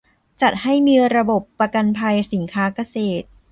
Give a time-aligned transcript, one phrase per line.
[0.41, 3.27] จัดให้มีระบบประกันภัยสินค้าเกษตร